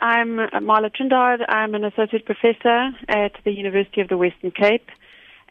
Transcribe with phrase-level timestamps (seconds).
[0.00, 1.44] I'm Marla Trindade.
[1.46, 4.88] I'm an associate professor at the University of the Western Cape,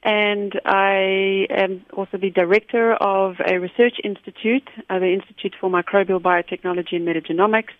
[0.02, 6.20] and I am also the director of a research institute, uh, the Institute for Microbial
[6.20, 7.74] Biotechnology and Metagenomics,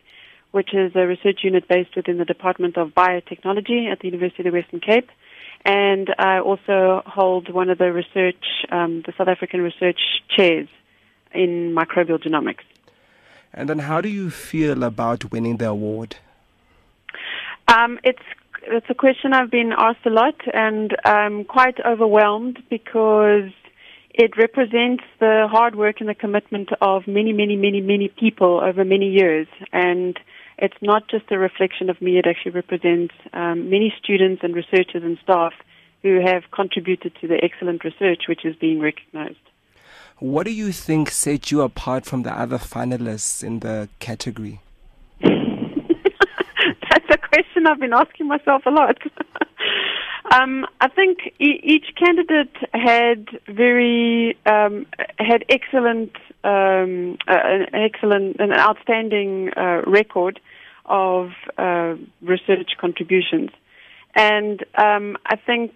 [0.52, 4.54] which is a research unit based within the Department of Biotechnology at the University of
[4.54, 5.10] the Western Cape.
[5.66, 10.00] And I also hold one of the research, um, the South African research
[10.30, 10.68] chairs
[11.34, 12.64] in microbial genomics.
[13.52, 16.18] And then, how do you feel about winning the award?
[17.70, 18.24] Um, it's
[18.64, 23.52] it's a question I've been asked a lot, and I'm quite overwhelmed because
[24.14, 28.84] it represents the hard work and the commitment of many, many, many, many people over
[28.84, 29.48] many years.
[29.72, 30.20] And
[30.58, 35.04] it's not just a reflection of me, it actually represents um, many students and researchers
[35.04, 35.54] and staff
[36.02, 39.38] who have contributed to the excellent research which is being recognized.
[40.18, 44.60] What do you think set you apart from the other finalists in the category?
[47.60, 48.98] Question I've been asking myself a lot.
[50.32, 54.86] um, I think e- each candidate had very um,
[55.18, 60.40] had excellent, um, uh, an excellent, an outstanding uh, record
[60.86, 63.50] of uh, research contributions,
[64.16, 65.74] and um, I think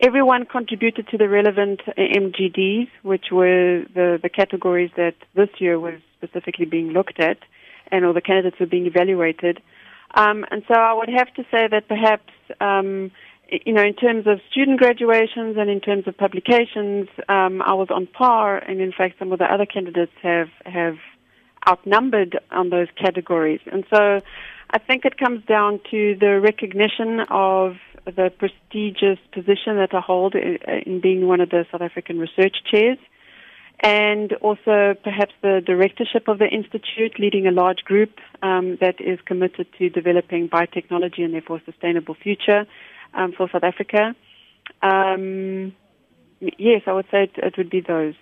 [0.00, 5.94] everyone contributed to the relevant MGDs, which were the, the categories that this year was
[6.18, 7.38] specifically being looked at,
[7.90, 9.60] and all the candidates were being evaluated.
[10.14, 13.10] Um, and so I would have to say that perhaps, um,
[13.50, 17.88] you know, in terms of student graduations and in terms of publications, um, I was
[17.90, 20.96] on par, and in fact, some of the other candidates have have
[21.68, 23.60] outnumbered on those categories.
[23.72, 24.20] And so
[24.70, 30.34] I think it comes down to the recognition of the prestigious position that I hold
[30.34, 32.98] in being one of the South African research chairs,
[33.84, 39.20] and also perhaps the directorship of the institute, leading a large group um, that is
[39.26, 42.64] committed to developing biotechnology and therefore a sustainable future
[43.12, 44.16] um, for South Africa.
[44.80, 45.74] Um,
[46.40, 48.14] yes, I would say it, it would be those.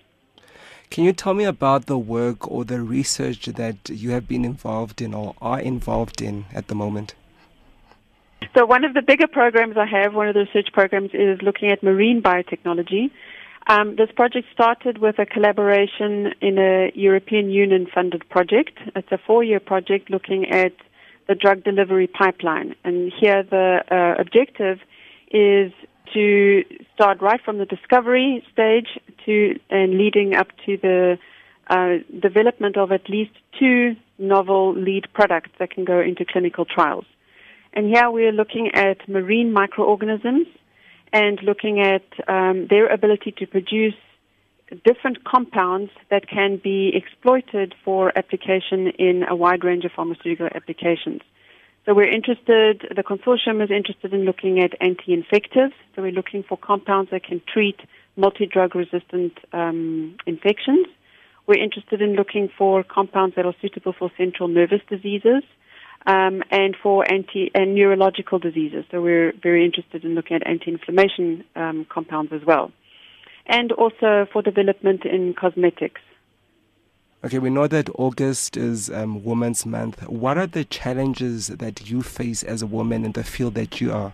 [0.89, 5.01] Can you tell me about the work or the research that you have been involved
[5.01, 7.15] in or are involved in at the moment?
[8.55, 11.71] So one of the bigger programs I have, one of the research programs, is looking
[11.71, 13.11] at marine biotechnology.
[13.67, 18.77] Um, this project started with a collaboration in a European Union funded project.
[18.95, 20.73] It's a four year project looking at
[21.29, 22.75] the drug delivery pipeline.
[22.83, 24.79] And here the uh, objective
[25.31, 25.71] is
[26.13, 26.63] to
[26.93, 31.17] start right from the discovery stage to and leading up to the
[31.69, 37.05] uh, development of at least two novel lead products that can go into clinical trials.
[37.71, 40.47] And here we are looking at marine microorganisms
[41.13, 43.93] and looking at um, their ability to produce
[44.83, 51.21] different compounds that can be exploited for application in a wide range of pharmaceutical applications.
[51.85, 55.73] So we're interested, the consortium is interested in looking at anti-infectives.
[55.95, 57.79] So we're looking for compounds that can treat
[58.15, 60.87] multi-drug resistant um, infections.
[61.45, 65.43] We're interested in looking for compounds that are suitable for central nervous diseases
[66.05, 68.85] um, and for anti and neurological diseases.
[68.91, 72.71] So we're very interested in looking at anti-inflammation um, compounds as well,
[73.45, 76.01] and also for development in cosmetics.
[77.25, 80.05] Okay, we know that August is um, Women's Month.
[80.09, 83.93] What are the challenges that you face as a woman in the field that you
[83.93, 84.13] are?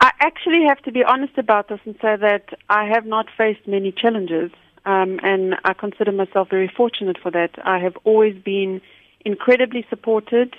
[0.00, 3.66] I actually have to be honest about this and say that I have not faced
[3.66, 4.52] many challenges,
[4.84, 7.50] um, and I consider myself very fortunate for that.
[7.64, 8.80] I have always been
[9.24, 10.54] incredibly supported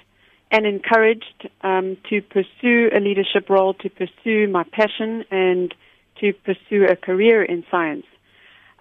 [0.51, 5.73] and encouraged um, to pursue a leadership role, to pursue my passion, and
[6.19, 8.05] to pursue a career in science.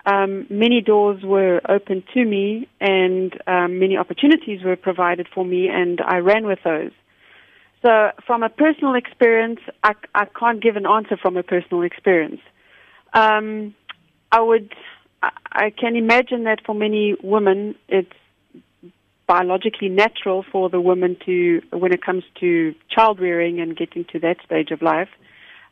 [0.07, 5.69] Um, many doors were opened to me, and um, many opportunities were provided for me,
[5.69, 6.93] and I ran with those.
[7.83, 12.41] So, from a personal experience, I, I can't give an answer from a personal experience.
[13.15, 13.75] Um,
[14.31, 14.75] I would,
[15.23, 18.13] I, I can imagine that for many women, it's
[19.27, 24.19] biologically natural for the woman to, when it comes to child rearing and getting to
[24.21, 25.09] that stage of life.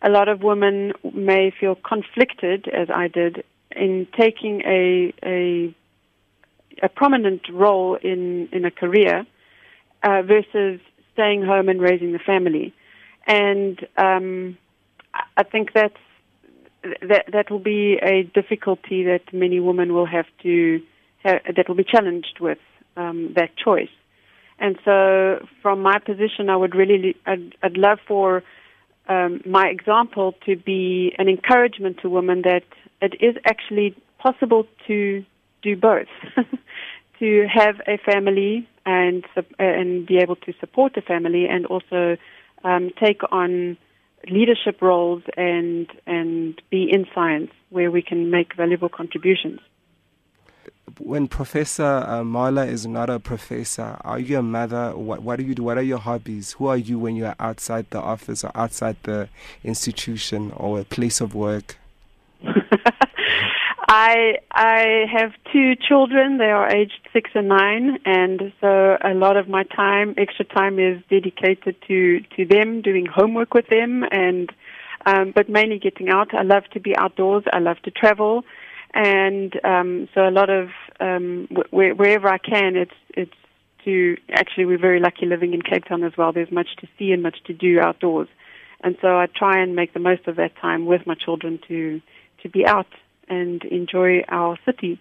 [0.03, 3.45] A lot of women may feel conflicted, as I did,
[3.75, 5.75] in taking a a,
[6.83, 9.25] a prominent role in in a career
[10.03, 10.81] uh, versus
[11.13, 12.75] staying home and raising the family.
[13.27, 14.59] And um,
[15.37, 15.95] I think that's
[17.01, 20.83] that that will be a difficulty that many women will have to
[21.23, 22.59] have, that will be challenged with
[22.97, 23.91] um, that choice.
[24.59, 28.43] And so, from my position, I would really, I'd, I'd love for
[29.09, 32.63] um, my example to be an encouragement to women that
[33.01, 35.25] it is actually possible to
[35.63, 36.07] do both.
[37.19, 39.25] to have a family and
[39.59, 42.17] and be able to support the family and also
[42.65, 43.77] um, take on
[44.29, 49.61] leadership roles and and be in science where we can make valuable contributions.
[50.99, 54.97] When Professor uh, Marla is not a professor, are you a mother?
[54.97, 55.63] What what do you do?
[55.63, 56.53] What are your hobbies?
[56.53, 59.29] Who are you when you are outside the office or outside the
[59.65, 61.77] institution or a place of work?
[63.89, 66.39] I I have two children.
[66.39, 70.79] They are aged six and nine, and so a lot of my time, extra time,
[70.79, 74.51] is dedicated to to them, doing homework with them, and
[75.05, 76.33] um, but mainly getting out.
[76.35, 77.45] I love to be outdoors.
[77.53, 78.45] I love to travel,
[78.95, 83.33] and um, so a lot of um, wh- wherever I can, it's it's
[83.85, 86.33] to actually we're very lucky living in Cape Town as well.
[86.33, 88.29] There's much to see and much to do outdoors,
[88.83, 92.01] and so I try and make the most of that time with my children to
[92.43, 92.89] to be out
[93.29, 95.01] and enjoy our city.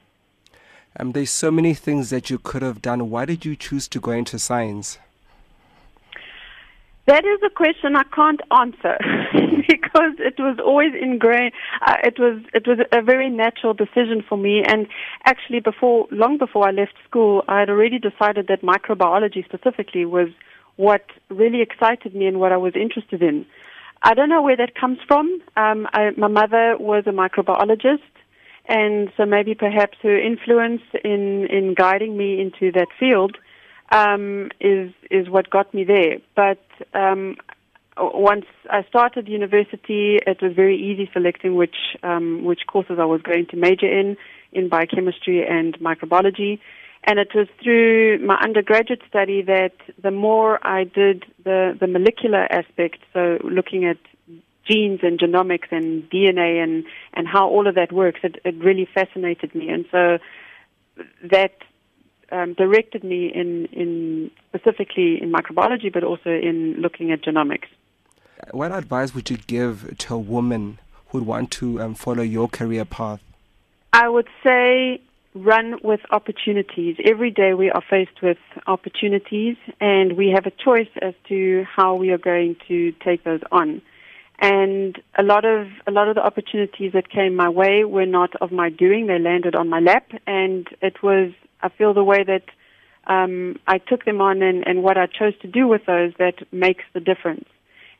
[1.00, 3.10] Um, there's so many things that you could have done.
[3.10, 4.98] Why did you choose to go into science?
[7.12, 8.98] That is a question I can't answer
[9.68, 11.52] because it was always ingrained.
[11.86, 14.88] Uh, it was it was a very natural decision for me, and
[15.26, 20.30] actually, before long before I left school, I had already decided that microbiology specifically was
[20.78, 23.46] what really excited me and what I was interested in.
[24.02, 25.42] I don't know where that comes from.
[25.58, 28.14] Um, I, my mother was a microbiologist,
[28.70, 33.36] and so maybe perhaps her influence in in guiding me into that field
[33.92, 36.18] um, is is what got me there.
[36.36, 37.36] But um,
[37.98, 43.22] once I started university, it was very easy selecting which um, which courses I was
[43.22, 44.18] going to major in
[44.52, 46.60] in biochemistry and microbiology.
[47.04, 52.46] And it was through my undergraduate study that the more I did the, the molecular
[52.52, 53.98] aspect, so looking at
[54.70, 56.84] genes and genomics and DNA and,
[57.14, 59.70] and how all of that works, it, it really fascinated me.
[59.70, 60.20] And so
[61.24, 61.56] that
[62.32, 67.68] um, directed me in, in specifically in microbiology, but also in looking at genomics.
[68.52, 72.48] What advice would you give to a woman who would want to um, follow your
[72.48, 73.22] career path?
[73.94, 75.02] I would say
[75.34, 76.98] run with opportunities.
[77.06, 78.38] Every day we are faced with
[78.68, 83.42] opportunities and we have a choice as to how we are going to take those
[83.52, 83.82] on.
[84.40, 88.36] And a lot of a lot of the opportunities that came my way were not
[88.42, 89.06] of my doing.
[89.06, 92.44] They landed on my lap and it was I feel the way that
[93.06, 96.36] um, I took them on and, and what I chose to do with those that
[96.52, 97.48] makes the difference.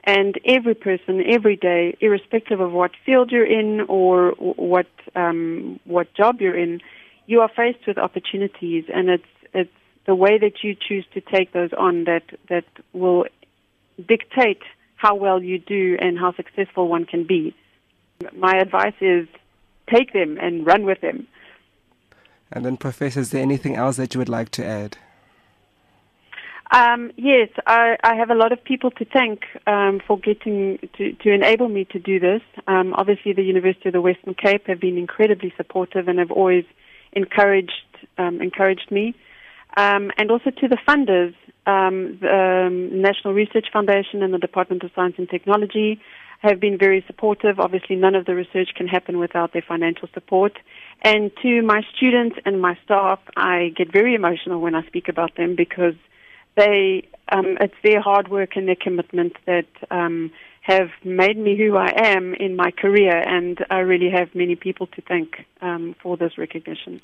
[0.04, 6.12] And every person, every day, irrespective of what field you're in or what um, what
[6.16, 6.82] job you're in,
[7.28, 9.24] you are faced with opportunities, and it's
[9.54, 9.70] it's
[10.08, 13.26] the way that you choose to take those on that that will
[14.08, 14.64] dictate
[14.96, 17.56] how well you do and how successful one can be.
[18.36, 19.28] My advice is
[19.88, 21.28] take them and run with them.
[22.52, 24.98] And then, Professor, is there anything else that you would like to add?
[26.72, 31.12] Um, yes, I, I, have a lot of people to thank um, for getting to,
[31.12, 32.42] to, enable me to do this.
[32.66, 36.64] Um, obviously, the University of the Western Cape have been incredibly supportive and have always
[37.12, 37.74] encouraged
[38.18, 39.14] um, encouraged me,
[39.76, 41.36] um, and also to the funders,
[41.68, 46.00] um, the National Research Foundation and the Department of Science and Technology
[46.40, 47.60] have been very supportive.
[47.60, 50.58] Obviously, none of the research can happen without their financial support.
[51.02, 55.36] And to my students and my staff, I get very emotional when I speak about
[55.36, 55.96] them because
[56.56, 61.76] they um, it's their hard work and their commitment that um, have made me who
[61.76, 66.18] I am in my career, and I really have many people to thank um, for
[66.18, 67.02] this recognition.